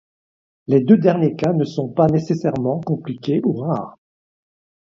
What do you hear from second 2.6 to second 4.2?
compliqués ou rares.